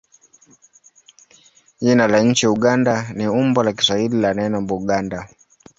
Jina 1.81 2.07
la 2.07 2.19
nchi 2.21 2.47
Uganda 2.47 3.11
ni 3.13 3.27
umbo 3.27 3.63
la 3.63 3.73
Kiswahili 3.73 4.21
la 4.21 4.33
neno 4.33 4.61
Buganda. 4.61 5.29